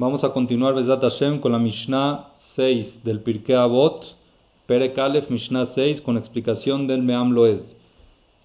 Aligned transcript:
Vamos 0.00 0.22
a 0.22 0.28
continuar 0.28 0.76
Besat 0.76 1.02
Hashem 1.02 1.40
con 1.40 1.50
la 1.50 1.58
Mishnah 1.58 2.30
6 2.54 3.02
del 3.02 3.18
Pirkei 3.18 3.56
Avot, 3.56 4.14
Perek 4.64 4.96
Aleph, 4.96 5.28
Mishnah 5.28 5.66
6, 5.66 6.02
con 6.02 6.16
explicación 6.16 6.86
del 6.86 7.02
Meam 7.02 7.32
Loez. 7.32 7.76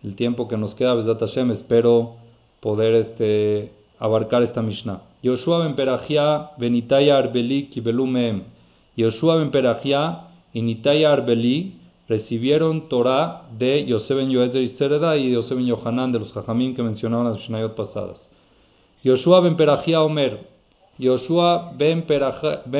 El 0.04 0.16
tiempo 0.16 0.48
que 0.48 0.58
nos 0.58 0.74
queda 0.74 0.96
Besat 0.96 1.20
Hashem, 1.20 1.52
espero 1.52 2.16
poder 2.60 2.96
este, 2.96 3.72
abarcar 4.00 4.42
esta 4.42 4.64
Mishnah. 4.64 5.04
Yoshua 5.22 5.60
ben 5.60 5.76
Perachia 5.76 6.54
ben 6.58 6.74
Itaya 6.74 7.20
Arbeli 7.20 7.68
kibelu 7.68 8.08
meem. 8.08 8.46
Yoshua 8.98 9.36
ben 9.36 9.52
Perachia 9.52 10.30
y 10.54 10.64
Nitaya 10.64 11.14
Arbeli 11.14 11.76
recibieron 12.10 12.90
Torah 12.90 13.44
de 13.56 13.86
Yosef 13.86 14.18
ben 14.18 14.32
Yoez 14.32 14.54
de 14.54 14.64
Isereda 14.64 15.18
y 15.18 15.32
Yosef 15.32 15.56
ben 15.56 15.68
Yohanan 15.68 16.12
de 16.12 16.18
los 16.18 16.34
Jajamim 16.34 16.76
que 16.76 16.82
mencionaron 16.82 17.28
las 17.28 17.38
Mishnayot 17.38 17.76
pasadas. 17.76 18.28
Yoshua 19.04 19.42
ben 19.42 19.56
Perachia 19.56 20.02
Omer, 20.02 20.53
Yoshua 20.98 21.74
ben 21.78 22.06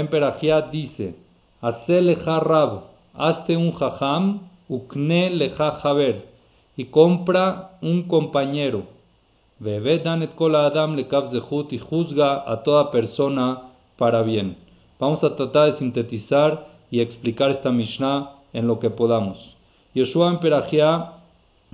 Perajia 0.08 0.62
dice, 0.62 1.16
Hace 1.62 2.02
leja 2.02 2.40
hazte 3.16 3.58
un 3.58 3.72
jajam, 3.72 4.42
ukne 4.70 5.30
leja 5.30 5.72
javer, 5.82 6.26
y 6.78 6.86
compra 6.86 7.78
un 7.82 8.04
compañero. 8.04 8.84
Bebe 9.60 10.00
danet 10.00 10.36
kola 10.36 10.66
adam 10.66 10.96
le 10.96 11.08
y 11.72 11.78
juzga 11.78 12.44
a 12.46 12.64
toda 12.64 12.92
persona 12.92 13.70
para 13.98 14.22
bien. 14.22 14.58
Vamos 15.00 15.24
a 15.24 15.36
tratar 15.36 15.72
de 15.72 15.78
sintetizar 15.78 16.68
y 16.92 17.00
explicar 17.00 17.52
esta 17.52 17.72
Mishnah 17.72 18.32
en 18.52 18.68
lo 18.68 18.80
que 18.80 18.90
podamos. 18.90 19.56
Yoshua 19.96 20.30
ben 20.30 20.40
Perajia 20.40 21.14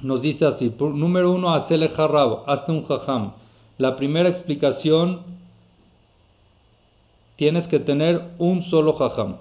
nos 0.01 0.21
dice 0.21 0.45
así, 0.45 0.73
número 0.79 1.31
uno, 1.31 1.53
hace 1.53 1.77
leja 1.77 2.07
hazte 2.47 2.71
un 2.71 2.85
jajam. 2.85 3.33
La 3.77 3.95
primera 3.95 4.29
explicación 4.29 5.38
tienes 7.39 7.67
que 7.67 7.79
tener 7.79 8.21
un 8.37 8.63
solo 8.63 8.91
jajam. 8.95 9.37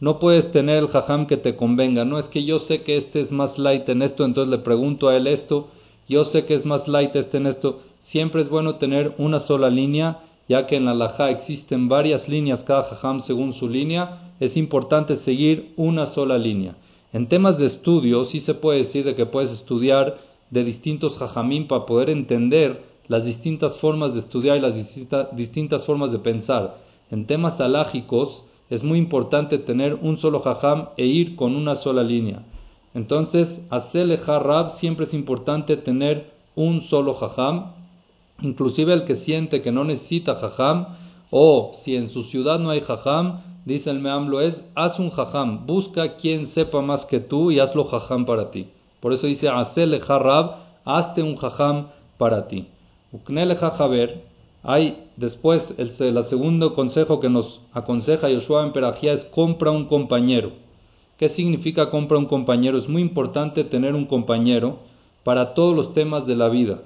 No 0.00 0.18
puedes 0.18 0.50
tener 0.52 0.78
el 0.78 0.88
jajam 0.88 1.26
que 1.26 1.36
te 1.36 1.54
convenga. 1.54 2.06
No 2.06 2.18
es 2.18 2.24
que 2.28 2.44
yo 2.44 2.58
sé 2.58 2.82
que 2.82 2.96
este 2.96 3.20
es 3.20 3.30
más 3.30 3.58
light 3.58 3.86
en 3.90 4.00
esto, 4.00 4.24
entonces 4.24 4.50
le 4.50 4.64
pregunto 4.64 5.08
a 5.08 5.16
él 5.18 5.26
esto. 5.26 5.68
Yo 6.08 6.24
sé 6.24 6.46
que 6.46 6.54
es 6.54 6.64
más 6.64 6.88
light 6.88 7.14
este 7.14 7.36
en 7.36 7.46
esto. 7.46 7.80
Siempre 8.00 8.40
es 8.40 8.48
bueno 8.48 8.76
tener 8.76 9.14
una 9.18 9.38
sola 9.38 9.68
línea, 9.68 10.20
ya 10.48 10.66
que 10.66 10.76
en 10.76 10.86
la 10.86 10.94
laja 10.94 11.28
existen 11.28 11.90
varias 11.90 12.26
líneas, 12.26 12.64
cada 12.64 12.84
jajam 12.84 13.20
según 13.20 13.52
su 13.52 13.68
línea. 13.68 14.32
Es 14.40 14.56
importante 14.56 15.14
seguir 15.14 15.74
una 15.76 16.06
sola 16.06 16.38
línea. 16.38 16.74
En 17.12 17.28
temas 17.28 17.58
de 17.58 17.66
estudio, 17.66 18.24
sí 18.24 18.40
se 18.40 18.54
puede 18.54 18.78
decir 18.78 19.04
de 19.04 19.14
que 19.14 19.26
puedes 19.26 19.52
estudiar 19.52 20.16
de 20.48 20.64
distintos 20.64 21.18
jajamim 21.18 21.66
para 21.66 21.84
poder 21.84 22.08
entender 22.08 22.82
las 23.08 23.26
distintas 23.26 23.76
formas 23.76 24.14
de 24.14 24.20
estudiar 24.20 24.56
y 24.56 24.60
las 24.60 24.74
distintas 25.36 25.84
formas 25.84 26.12
de 26.12 26.18
pensar 26.18 26.85
en 27.10 27.26
temas 27.26 27.60
alágicos 27.60 28.44
es 28.68 28.82
muy 28.82 28.98
importante 28.98 29.58
tener 29.58 29.94
un 29.94 30.16
solo 30.16 30.40
jajam 30.40 30.88
e 30.96 31.06
ir 31.06 31.36
con 31.36 31.54
una 31.54 31.76
sola 31.76 32.02
línea. 32.02 32.42
Entonces, 32.94 33.64
hacerle 33.70 34.16
jarrab 34.16 34.72
siempre 34.72 35.04
es 35.04 35.14
importante 35.14 35.76
tener 35.76 36.32
un 36.54 36.82
solo 36.82 37.14
jajam, 37.14 37.72
inclusive 38.40 38.92
el 38.92 39.04
que 39.04 39.14
siente 39.14 39.62
que 39.62 39.70
no 39.70 39.84
necesita 39.84 40.36
jajam, 40.36 40.96
o 41.30 41.72
si 41.74 41.96
en 41.96 42.08
su 42.08 42.24
ciudad 42.24 42.58
no 42.58 42.70
hay 42.70 42.80
jajam, 42.80 43.42
dice 43.64 43.90
el 43.90 44.00
meamlo 44.00 44.40
es, 44.40 44.62
haz 44.74 44.98
un 44.98 45.10
jajam, 45.10 45.66
busca 45.66 46.16
quien 46.16 46.46
sepa 46.46 46.80
más 46.80 47.04
que 47.04 47.20
tú 47.20 47.50
y 47.50 47.58
hazlo 47.58 47.84
jajam 47.84 48.24
para 48.24 48.50
ti. 48.50 48.68
Por 49.00 49.12
eso 49.12 49.26
dice, 49.26 49.48
hacerle 49.48 50.00
jarrab, 50.00 50.56
hazte 50.84 51.22
un 51.22 51.36
jajam 51.36 51.88
para 52.16 52.48
ti. 52.48 52.68
Uknele 53.12 53.56
jajaber, 53.56 54.24
hay 54.68 55.04
después 55.16 55.76
el, 55.78 55.90
segundo 55.90 56.74
consejo 56.74 57.20
que 57.20 57.28
nos 57.28 57.60
aconseja 57.72 58.28
Yoshua 58.28 58.64
en 58.64 58.72
Perajía 58.72 59.12
es 59.12 59.24
compra 59.24 59.70
un 59.70 59.84
compañero. 59.84 60.50
¿Qué 61.16 61.28
significa 61.28 61.88
compra 61.88 62.18
un 62.18 62.26
compañero? 62.26 62.76
Es 62.76 62.88
muy 62.88 63.00
importante 63.00 63.62
tener 63.62 63.94
un 63.94 64.06
compañero 64.06 64.80
para 65.22 65.54
todos 65.54 65.76
los 65.76 65.94
temas 65.94 66.26
de 66.26 66.34
la 66.34 66.48
vida, 66.48 66.80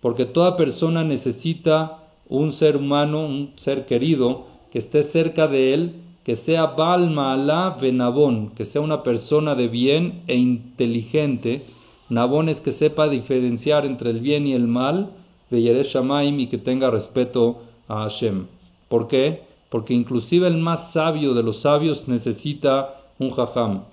porque 0.00 0.24
toda 0.24 0.56
persona 0.56 1.04
necesita 1.04 1.98
un 2.30 2.52
ser 2.52 2.78
humano, 2.78 3.26
un 3.26 3.52
ser 3.52 3.84
querido, 3.84 4.46
que 4.70 4.78
esté 4.78 5.02
cerca 5.02 5.48
de 5.48 5.74
él, 5.74 5.94
que 6.24 6.34
sea 6.34 6.64
Balma 6.64 7.34
Alá 7.34 7.76
Benabón, 7.78 8.52
que 8.56 8.64
sea 8.64 8.80
una 8.80 9.02
persona 9.02 9.54
de 9.54 9.68
bien 9.68 10.22
e 10.28 10.36
inteligente. 10.36 11.62
Nabón 12.08 12.48
es 12.48 12.60
que 12.60 12.72
sepa 12.72 13.06
diferenciar 13.08 13.84
entre 13.84 14.10
el 14.10 14.20
bien 14.20 14.46
y 14.46 14.54
el 14.54 14.66
mal, 14.66 15.10
Shamaim 15.50 16.40
y 16.40 16.46
que 16.48 16.58
tenga 16.58 16.90
respeto 16.90 17.62
a 17.88 18.02
Hashem. 18.02 18.46
¿Por 18.88 19.08
qué? 19.08 19.42
Porque 19.70 19.94
inclusive 19.94 20.46
el 20.46 20.56
más 20.56 20.92
sabio 20.92 21.34
de 21.34 21.42
los 21.42 21.60
sabios 21.60 22.08
necesita 22.08 23.02
un 23.18 23.30
jajam, 23.30 23.84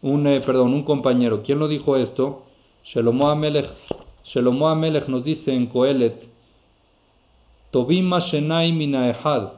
un, 0.00 0.26
eh, 0.26 0.40
perdón, 0.40 0.74
un 0.74 0.84
compañero. 0.84 1.42
¿Quién 1.42 1.58
lo 1.58 1.68
dijo 1.68 1.96
esto? 1.96 2.44
Shelomo 2.84 3.28
Amelech, 3.28 3.70
Shelomo 4.24 4.68
Amelech 4.68 5.08
nos 5.08 5.24
dice 5.24 5.54
en 5.54 5.66
Coelet, 5.66 6.28
Tobim 7.70 8.10
Shenai 8.18 8.72
Minaehad. 8.72 9.52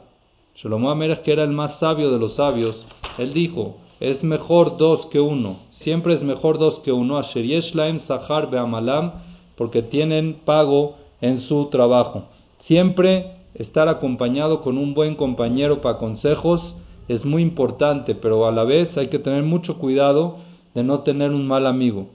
Shelomo 0.55 0.91
Amelech, 0.91 1.23
que 1.23 1.33
era 1.33 1.43
el 1.43 1.51
más 1.51 1.79
sabio 1.79 2.11
de 2.11 2.19
los 2.19 2.35
sabios, 2.35 2.87
él 3.19 3.33
dijo, 3.33 3.77
es 4.01 4.23
mejor 4.23 4.77
dos 4.77 5.07
que 5.07 5.21
uno, 5.21 5.59
siempre 5.71 6.15
es 6.15 6.23
mejor 6.23 6.59
dos 6.59 6.81
que 6.81 6.93
uno, 6.93 7.17
Asher 7.17 7.45
Yeshlaim 7.45 7.99
Sahar 7.99 8.51
Beamalam, 8.51 9.13
porque 9.57 9.83
tienen 9.83 10.41
pago 10.45 10.97
en 11.25 11.39
su 11.39 11.67
trabajo. 11.71 12.25
Siempre 12.59 13.37
estar 13.55 13.89
acompañado 13.89 14.61
con 14.61 14.77
un 14.77 14.93
buen 14.93 15.15
compañero 15.15 15.81
para 15.81 15.97
consejos 15.97 16.77
es 17.09 17.25
muy 17.25 17.41
importante, 17.41 18.15
pero 18.15 18.47
a 18.47 18.53
la 18.53 18.65
vez 18.65 18.99
hay 18.99 19.09
que 19.09 19.19
tener 19.19 19.43
mucho 19.43 19.79
cuidado 19.79 20.37
de 20.75 20.83
no 20.85 21.01
tener 21.01 21.31
un 21.31 21.47
mal 21.47 21.67
amigo, 21.67 22.09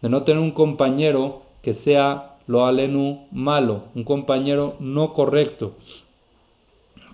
de 0.00 0.08
no 0.08 0.22
tener 0.22 0.42
un 0.42 0.52
compañero 0.52 1.42
que 1.60 1.74
sea 1.74 2.36
lo 2.46 2.64
alenu 2.64 3.26
malo, 3.30 3.82
un 3.94 4.04
compañero 4.04 4.76
no 4.80 5.12
correcto. 5.12 5.72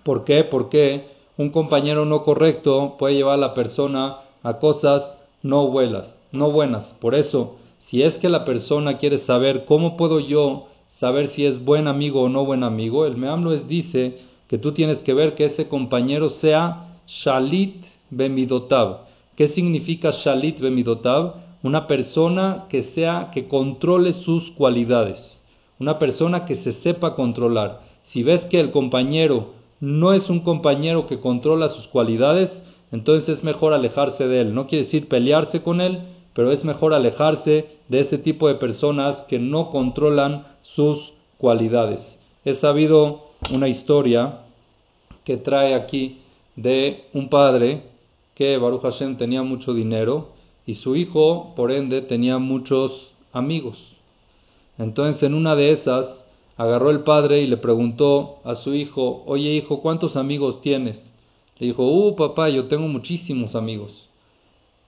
¿Por 0.04 0.22
qué? 0.22 0.44
Porque 0.44 1.06
un 1.36 1.50
compañero 1.50 2.04
no 2.04 2.22
correcto 2.22 2.94
puede 2.96 3.16
llevar 3.16 3.34
a 3.34 3.48
la 3.48 3.54
persona 3.54 4.18
a 4.44 4.58
cosas 4.58 5.16
no 5.42 5.66
buenas, 5.66 6.16
no 6.30 6.52
buenas. 6.52 6.96
Por 7.00 7.16
eso, 7.16 7.56
si 7.78 8.02
es 8.02 8.14
que 8.14 8.28
la 8.28 8.44
persona 8.44 8.98
quiere 8.98 9.18
saber 9.18 9.64
cómo 9.64 9.96
puedo 9.96 10.20
yo 10.20 10.66
saber 11.00 11.28
si 11.28 11.46
es 11.46 11.64
buen 11.64 11.88
amigo 11.88 12.20
o 12.20 12.28
no 12.28 12.44
buen 12.44 12.62
amigo, 12.62 13.06
el 13.06 13.16
Meamloes 13.16 13.66
dice 13.66 14.18
que 14.46 14.58
tú 14.58 14.72
tienes 14.72 14.98
que 14.98 15.14
ver 15.14 15.34
que 15.34 15.46
ese 15.46 15.66
compañero 15.66 16.28
sea 16.28 16.98
Shalit 17.06 17.82
Bemidotav. 18.10 19.06
¿Qué 19.34 19.48
significa 19.48 20.10
Shalit 20.10 20.60
Bemidotav? 20.60 21.36
Una 21.62 21.86
persona 21.86 22.66
que 22.68 22.82
sea, 22.82 23.30
que 23.32 23.48
controle 23.48 24.12
sus 24.12 24.50
cualidades. 24.50 25.42
Una 25.78 25.98
persona 25.98 26.44
que 26.44 26.56
se 26.56 26.74
sepa 26.74 27.14
controlar. 27.14 27.80
Si 28.02 28.22
ves 28.22 28.42
que 28.44 28.60
el 28.60 28.70
compañero 28.70 29.54
no 29.80 30.12
es 30.12 30.28
un 30.28 30.40
compañero 30.40 31.06
que 31.06 31.18
controla 31.18 31.70
sus 31.70 31.86
cualidades, 31.86 32.62
entonces 32.92 33.38
es 33.38 33.42
mejor 33.42 33.72
alejarse 33.72 34.28
de 34.28 34.42
él. 34.42 34.54
No 34.54 34.66
quiere 34.66 34.84
decir 34.84 35.08
pelearse 35.08 35.62
con 35.62 35.80
él, 35.80 36.00
pero 36.34 36.50
es 36.50 36.62
mejor 36.62 36.92
alejarse 36.92 37.78
de 37.88 38.00
ese 38.00 38.18
tipo 38.18 38.48
de 38.48 38.56
personas 38.56 39.22
que 39.22 39.38
no 39.38 39.70
controlan 39.70 40.50
sus 40.74 41.12
cualidades. 41.38 42.20
He 42.44 42.54
sabido 42.54 43.30
una 43.50 43.68
historia 43.68 44.40
que 45.24 45.36
trae 45.36 45.74
aquí 45.74 46.18
de 46.56 47.04
un 47.12 47.28
padre 47.28 47.82
que 48.34 48.56
Baruch 48.56 48.82
Hashem 48.82 49.16
tenía 49.16 49.42
mucho 49.42 49.74
dinero 49.74 50.28
y 50.66 50.74
su 50.74 50.96
hijo, 50.96 51.52
por 51.56 51.70
ende, 51.72 52.02
tenía 52.02 52.38
muchos 52.38 53.12
amigos. 53.32 53.96
Entonces, 54.78 55.22
en 55.24 55.34
una 55.34 55.56
de 55.56 55.72
esas, 55.72 56.24
agarró 56.56 56.90
el 56.90 57.00
padre 57.00 57.42
y 57.42 57.46
le 57.46 57.56
preguntó 57.56 58.38
a 58.44 58.54
su 58.54 58.74
hijo, 58.74 59.22
oye 59.26 59.54
hijo, 59.54 59.80
¿cuántos 59.80 60.16
amigos 60.16 60.60
tienes? 60.60 61.10
Le 61.58 61.68
dijo, 61.68 61.84
uh, 61.84 62.16
papá, 62.16 62.48
yo 62.48 62.66
tengo 62.66 62.86
muchísimos 62.88 63.54
amigos. 63.54 64.08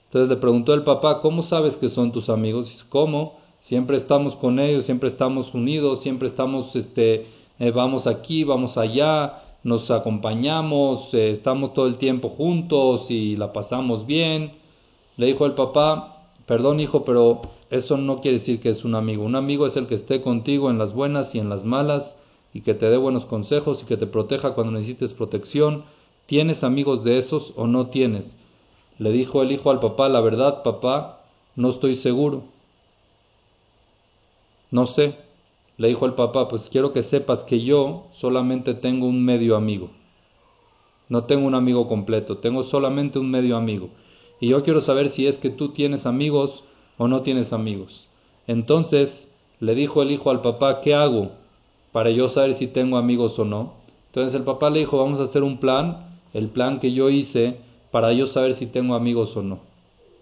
Entonces 0.06 0.28
le 0.30 0.36
preguntó 0.36 0.74
el 0.74 0.84
papá, 0.84 1.20
¿cómo 1.20 1.42
sabes 1.42 1.76
que 1.76 1.88
son 1.88 2.12
tus 2.12 2.28
amigos? 2.28 2.66
Dice, 2.66 2.84
¿cómo? 2.88 3.38
Siempre 3.62 3.96
estamos 3.96 4.34
con 4.34 4.58
ellos, 4.58 4.86
siempre 4.86 5.08
estamos 5.08 5.54
unidos, 5.54 6.02
siempre 6.02 6.26
estamos, 6.26 6.74
este, 6.74 7.26
eh, 7.60 7.70
vamos 7.70 8.08
aquí, 8.08 8.42
vamos 8.42 8.76
allá, 8.76 9.40
nos 9.62 9.88
acompañamos, 9.92 11.14
eh, 11.14 11.28
estamos 11.28 11.72
todo 11.72 11.86
el 11.86 11.94
tiempo 11.94 12.30
juntos 12.30 13.08
y 13.08 13.36
la 13.36 13.52
pasamos 13.52 14.04
bien. 14.04 14.54
Le 15.16 15.26
dijo 15.26 15.46
el 15.46 15.52
papá, 15.52 16.24
perdón 16.44 16.80
hijo, 16.80 17.04
pero 17.04 17.42
eso 17.70 17.96
no 17.96 18.20
quiere 18.20 18.38
decir 18.38 18.58
que 18.58 18.68
es 18.68 18.84
un 18.84 18.96
amigo. 18.96 19.22
Un 19.22 19.36
amigo 19.36 19.64
es 19.64 19.76
el 19.76 19.86
que 19.86 19.94
esté 19.94 20.22
contigo 20.22 20.68
en 20.68 20.78
las 20.78 20.92
buenas 20.92 21.32
y 21.36 21.38
en 21.38 21.48
las 21.48 21.64
malas 21.64 22.20
y 22.52 22.62
que 22.62 22.74
te 22.74 22.90
dé 22.90 22.96
buenos 22.96 23.26
consejos 23.26 23.80
y 23.80 23.86
que 23.86 23.96
te 23.96 24.08
proteja 24.08 24.54
cuando 24.54 24.72
necesites 24.72 25.12
protección. 25.12 25.84
¿Tienes 26.26 26.64
amigos 26.64 27.04
de 27.04 27.18
esos 27.18 27.52
o 27.54 27.68
no 27.68 27.86
tienes? 27.86 28.36
Le 28.98 29.12
dijo 29.12 29.40
el 29.40 29.52
hijo 29.52 29.70
al 29.70 29.78
papá, 29.78 30.08
la 30.08 30.20
verdad, 30.20 30.64
papá, 30.64 31.20
no 31.54 31.68
estoy 31.68 31.94
seguro. 31.94 32.50
No 34.72 34.86
sé, 34.86 35.16
le 35.76 35.88
dijo 35.88 36.06
el 36.06 36.14
papá, 36.14 36.48
pues 36.48 36.70
quiero 36.70 36.92
que 36.92 37.02
sepas 37.02 37.40
que 37.40 37.62
yo 37.62 38.06
solamente 38.12 38.72
tengo 38.72 39.06
un 39.06 39.22
medio 39.24 39.54
amigo. 39.54 39.90
no 41.08 41.24
tengo 41.24 41.46
un 41.46 41.54
amigo 41.54 41.88
completo, 41.88 42.38
tengo 42.38 42.62
solamente 42.62 43.18
un 43.18 43.30
medio 43.30 43.56
amigo. 43.58 43.90
Y 44.40 44.48
yo 44.48 44.62
quiero 44.62 44.80
saber 44.80 45.10
si 45.10 45.26
es 45.26 45.36
que 45.36 45.50
tú 45.50 45.68
tienes 45.68 46.06
amigos 46.06 46.64
o 46.96 47.06
no 47.06 47.20
tienes 47.20 47.52
amigos. 47.52 48.08
Entonces 48.46 49.36
le 49.60 49.74
dijo 49.74 50.00
el 50.00 50.10
hijo 50.10 50.30
al 50.30 50.40
papá, 50.40 50.80
¿qué 50.80 50.94
hago 50.94 51.32
para 51.92 52.08
yo 52.10 52.30
saber 52.30 52.54
si 52.54 52.66
tengo 52.66 52.96
amigos 52.96 53.38
o 53.38 53.44
no? 53.44 53.74
Entonces 54.06 54.34
el 54.34 54.44
papá 54.44 54.70
le 54.70 54.78
dijo, 54.78 54.96
vamos 54.96 55.20
a 55.20 55.24
hacer 55.24 55.42
un 55.42 55.58
plan, 55.58 56.18
el 56.32 56.48
plan 56.48 56.80
que 56.80 56.92
yo 56.92 57.10
hice 57.10 57.58
para 57.90 58.14
yo 58.14 58.26
saber 58.26 58.54
si 58.54 58.66
tengo 58.66 58.94
amigos 58.94 59.36
o 59.36 59.42
no. 59.42 59.60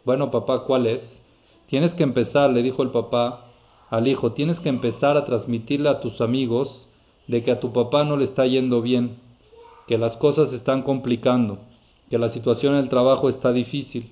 Bueno, 0.04 0.32
papá, 0.32 0.64
¿cuál 0.64 0.88
es? 0.88 1.22
Tienes 1.68 1.94
que 1.94 2.02
empezar, 2.02 2.50
le 2.50 2.62
dijo 2.62 2.82
el 2.82 2.90
papá 2.90 3.49
al 3.90 4.06
hijo, 4.06 4.32
tienes 4.32 4.60
que 4.60 4.68
empezar 4.68 5.16
a 5.16 5.24
transmitirle 5.24 5.88
a 5.88 6.00
tus 6.00 6.20
amigos 6.20 6.86
de 7.26 7.42
que 7.42 7.50
a 7.50 7.60
tu 7.60 7.72
papá 7.72 8.04
no 8.04 8.16
le 8.16 8.24
está 8.24 8.46
yendo 8.46 8.80
bien, 8.80 9.18
que 9.88 9.98
las 9.98 10.16
cosas 10.16 10.50
se 10.50 10.56
están 10.56 10.82
complicando, 10.82 11.58
que 12.08 12.18
la 12.18 12.28
situación 12.28 12.74
en 12.74 12.80
el 12.80 12.88
trabajo 12.88 13.28
está 13.28 13.52
difícil. 13.52 14.10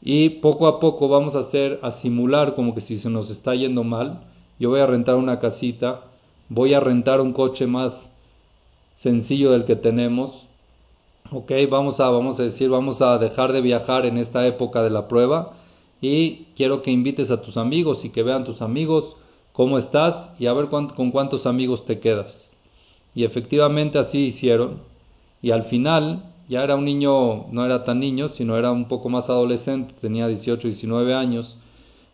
Y 0.00 0.30
poco 0.40 0.68
a 0.68 0.78
poco 0.78 1.08
vamos 1.08 1.34
a 1.34 1.40
hacer, 1.40 1.80
a 1.82 1.90
simular 1.90 2.54
como 2.54 2.74
que 2.74 2.80
si 2.80 2.96
se 2.96 3.10
nos 3.10 3.28
está 3.28 3.54
yendo 3.56 3.82
mal, 3.82 4.22
yo 4.58 4.70
voy 4.70 4.80
a 4.80 4.86
rentar 4.86 5.16
una 5.16 5.40
casita, 5.40 6.02
voy 6.48 6.74
a 6.74 6.80
rentar 6.80 7.20
un 7.20 7.32
coche 7.32 7.66
más 7.66 7.92
sencillo 8.96 9.50
del 9.50 9.64
que 9.64 9.74
tenemos, 9.74 10.46
ok, 11.32 11.50
vamos 11.68 11.98
a, 11.98 12.08
vamos 12.10 12.38
a 12.38 12.44
decir, 12.44 12.68
vamos 12.68 13.02
a 13.02 13.18
dejar 13.18 13.52
de 13.52 13.62
viajar 13.62 14.06
en 14.06 14.18
esta 14.18 14.46
época 14.46 14.82
de 14.82 14.90
la 14.90 15.08
prueba 15.08 15.54
y 16.02 16.48
quiero 16.56 16.82
que 16.82 16.90
invites 16.90 17.30
a 17.30 17.40
tus 17.40 17.56
amigos 17.56 18.04
y 18.04 18.10
que 18.10 18.24
vean 18.24 18.44
tus 18.44 18.60
amigos 18.60 19.16
cómo 19.52 19.78
estás 19.78 20.32
y 20.38 20.46
a 20.46 20.52
ver 20.52 20.66
con 20.66 21.12
cuántos 21.12 21.46
amigos 21.46 21.84
te 21.84 22.00
quedas. 22.00 22.56
Y 23.14 23.24
efectivamente 23.24 23.98
así 23.98 24.26
hicieron. 24.26 24.80
Y 25.40 25.52
al 25.52 25.64
final 25.64 26.24
ya 26.48 26.64
era 26.64 26.74
un 26.74 26.84
niño, 26.84 27.46
no 27.52 27.64
era 27.64 27.84
tan 27.84 28.00
niño, 28.00 28.28
sino 28.28 28.58
era 28.58 28.72
un 28.72 28.88
poco 28.88 29.08
más 29.10 29.30
adolescente, 29.30 29.94
tenía 30.00 30.26
18, 30.26 30.66
19 30.66 31.14
años. 31.14 31.56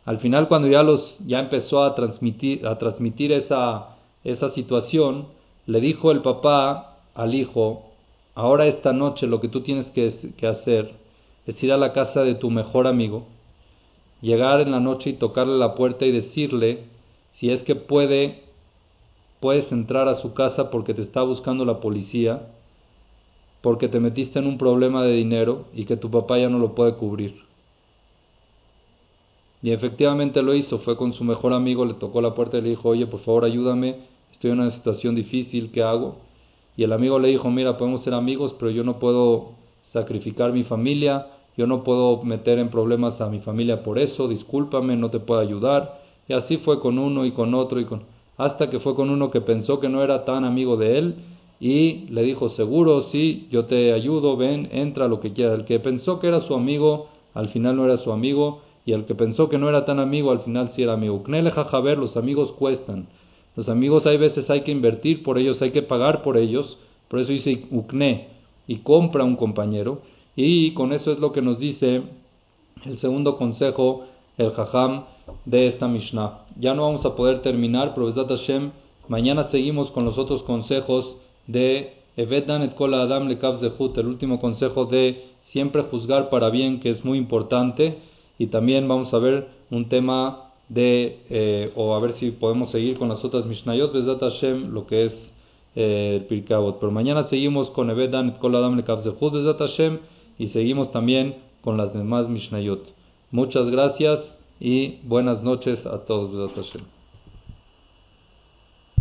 Al 0.04 0.18
final 0.18 0.48
cuando 0.48 0.68
ya 0.68 0.82
los 0.82 1.16
ya 1.26 1.40
empezó 1.40 1.82
a 1.82 1.94
transmitir 1.94 2.66
a 2.66 2.76
transmitir 2.76 3.32
esa 3.32 3.96
esa 4.22 4.50
situación, 4.50 5.28
le 5.64 5.80
dijo 5.80 6.10
el 6.10 6.20
papá 6.20 6.98
al 7.14 7.34
hijo, 7.34 7.84
ahora 8.34 8.66
esta 8.66 8.92
noche 8.92 9.26
lo 9.26 9.40
que 9.40 9.48
tú 9.48 9.62
tienes 9.62 9.86
que, 9.90 10.12
que 10.36 10.46
hacer 10.46 10.92
es 11.46 11.62
ir 11.64 11.72
a 11.72 11.78
la 11.78 11.94
casa 11.94 12.22
de 12.22 12.34
tu 12.34 12.50
mejor 12.50 12.86
amigo 12.86 13.26
llegar 14.20 14.60
en 14.60 14.72
la 14.72 14.80
noche 14.80 15.10
y 15.10 15.14
tocarle 15.14 15.56
la 15.58 15.74
puerta 15.74 16.06
y 16.06 16.12
decirle 16.12 16.84
si 17.30 17.50
es 17.50 17.62
que 17.62 17.74
puede 17.74 18.48
puedes 19.40 19.70
entrar 19.72 20.08
a 20.08 20.14
su 20.14 20.34
casa 20.34 20.70
porque 20.70 20.94
te 20.94 21.02
está 21.02 21.22
buscando 21.22 21.64
la 21.64 21.80
policía, 21.80 22.48
porque 23.60 23.88
te 23.88 24.00
metiste 24.00 24.38
en 24.38 24.46
un 24.46 24.58
problema 24.58 25.04
de 25.04 25.12
dinero 25.12 25.66
y 25.74 25.84
que 25.84 25.96
tu 25.96 26.10
papá 26.10 26.38
ya 26.38 26.48
no 26.48 26.58
lo 26.58 26.74
puede 26.74 26.94
cubrir. 26.94 27.42
Y 29.62 29.72
efectivamente 29.72 30.42
lo 30.42 30.54
hizo, 30.54 30.78
fue 30.78 30.96
con 30.96 31.12
su 31.12 31.24
mejor 31.24 31.52
amigo, 31.52 31.84
le 31.84 31.94
tocó 31.94 32.20
la 32.20 32.34
puerta 32.34 32.58
y 32.58 32.62
le 32.62 32.70
dijo, 32.70 32.90
oye, 32.90 33.06
por 33.06 33.20
favor 33.20 33.44
ayúdame, 33.44 33.96
estoy 34.30 34.52
en 34.52 34.60
una 34.60 34.70
situación 34.70 35.16
difícil, 35.16 35.72
¿qué 35.72 35.82
hago? 35.82 36.16
Y 36.76 36.84
el 36.84 36.92
amigo 36.92 37.18
le 37.18 37.28
dijo, 37.28 37.50
mira, 37.50 37.76
podemos 37.76 38.04
ser 38.04 38.14
amigos, 38.14 38.54
pero 38.56 38.70
yo 38.70 38.84
no 38.84 39.00
puedo 39.00 39.50
sacrificar 39.82 40.52
mi 40.52 40.62
familia, 40.62 41.26
yo 41.58 41.66
no 41.66 41.82
puedo 41.82 42.22
meter 42.22 42.58
en 42.58 42.70
problemas 42.70 43.20
a 43.20 43.28
mi 43.28 43.40
familia 43.40 43.82
por 43.82 43.98
eso, 43.98 44.28
discúlpame, 44.28 44.96
no 44.96 45.10
te 45.10 45.18
puedo 45.18 45.40
ayudar. 45.40 46.00
Y 46.28 46.32
así 46.32 46.56
fue 46.56 46.78
con 46.78 46.98
uno 46.98 47.26
y 47.26 47.32
con 47.32 47.52
otro 47.52 47.80
y 47.80 47.84
con 47.84 48.04
hasta 48.36 48.70
que 48.70 48.78
fue 48.78 48.94
con 48.94 49.10
uno 49.10 49.32
que 49.32 49.40
pensó 49.40 49.80
que 49.80 49.88
no 49.88 50.02
era 50.04 50.24
tan 50.24 50.44
amigo 50.44 50.76
de 50.76 50.98
él 50.98 51.14
y 51.58 52.06
le 52.10 52.22
dijo, 52.22 52.48
seguro, 52.48 53.02
sí, 53.02 53.48
yo 53.50 53.64
te 53.64 53.92
ayudo, 53.92 54.36
ven, 54.36 54.68
entra, 54.70 55.08
lo 55.08 55.18
que 55.18 55.32
quiera. 55.32 55.54
El 55.54 55.64
que 55.64 55.80
pensó 55.80 56.20
que 56.20 56.28
era 56.28 56.38
su 56.38 56.54
amigo, 56.54 57.08
al 57.34 57.48
final 57.48 57.74
no 57.74 57.84
era 57.84 57.96
su 57.96 58.12
amigo, 58.12 58.60
y 58.86 58.92
el 58.92 59.06
que 59.06 59.16
pensó 59.16 59.48
que 59.48 59.58
no 59.58 59.68
era 59.68 59.84
tan 59.84 59.98
amigo, 59.98 60.30
al 60.30 60.40
final 60.40 60.70
sí 60.70 60.84
era 60.84 60.92
amigo. 60.92 61.24
Knele 61.24 61.52
ver, 61.82 61.98
los 61.98 62.16
amigos 62.16 62.52
cuestan. 62.52 63.08
Los 63.56 63.68
amigos 63.68 64.06
hay 64.06 64.18
veces 64.18 64.48
hay 64.50 64.60
que 64.60 64.70
invertir 64.70 65.24
por 65.24 65.36
ellos, 65.36 65.60
hay 65.60 65.72
que 65.72 65.82
pagar 65.82 66.22
por 66.22 66.36
ellos, 66.36 66.78
por 67.08 67.18
eso 67.18 67.32
dice 67.32 67.66
ukne, 67.72 68.28
y 68.68 68.76
compra 68.76 69.24
un 69.24 69.34
compañero. 69.34 70.00
Y 70.40 70.72
con 70.74 70.92
eso 70.92 71.10
es 71.10 71.18
lo 71.18 71.32
que 71.32 71.42
nos 71.42 71.58
dice 71.58 72.04
el 72.84 72.96
segundo 72.96 73.36
consejo, 73.36 74.04
el 74.36 74.52
jajam 74.52 75.02
de 75.44 75.66
esta 75.66 75.88
Mishnah. 75.88 76.44
Ya 76.60 76.74
no 76.74 76.82
vamos 76.82 77.04
a 77.04 77.16
poder 77.16 77.40
terminar, 77.42 77.92
pero 77.92 78.08
Hashem, 78.12 78.70
mañana 79.08 79.42
seguimos 79.42 79.90
con 79.90 80.04
los 80.04 80.16
otros 80.16 80.44
consejos 80.44 81.16
de 81.48 81.92
Evedan 82.16 82.62
et 82.62 82.76
Kol 82.76 82.94
Adam 82.94 83.28
Zehut, 83.58 83.98
el 83.98 84.06
último 84.06 84.38
consejo 84.38 84.84
de 84.84 85.24
siempre 85.42 85.82
juzgar 85.82 86.30
para 86.30 86.50
bien, 86.50 86.78
que 86.78 86.90
es 86.90 87.04
muy 87.04 87.18
importante. 87.18 87.98
Y 88.38 88.46
también 88.46 88.86
vamos 88.86 89.12
a 89.14 89.18
ver 89.18 89.48
un 89.72 89.88
tema 89.88 90.52
de, 90.68 91.18
eh, 91.30 91.72
o 91.74 91.96
a 91.96 91.98
ver 91.98 92.12
si 92.12 92.30
podemos 92.30 92.70
seguir 92.70 92.96
con 92.96 93.08
las 93.08 93.24
otras 93.24 93.44
Mishnayot, 93.44 93.92
Bezat 93.92 94.20
Hashem, 94.20 94.70
lo 94.70 94.86
que 94.86 95.06
es 95.06 95.34
eh, 95.74 96.18
el 96.20 96.26
Pirkabot. 96.26 96.78
Pero 96.78 96.92
mañana 96.92 97.24
seguimos 97.24 97.70
con 97.70 97.90
Evedan 97.90 98.28
et 98.28 98.38
Kol 98.38 98.54
Adam 98.54 98.80
Zehut, 99.02 99.32
Bezat 99.32 99.58
Hashem 99.58 99.98
y 100.38 100.48
seguimos 100.48 100.92
también 100.92 101.36
con 101.60 101.76
las 101.76 101.92
demás 101.92 102.28
Mishnayot. 102.28 102.94
Muchas 103.30 103.70
gracias 103.70 104.38
y 104.60 104.96
buenas 105.02 105.42
noches 105.42 105.84
a 105.86 106.04
todos. 106.04 106.97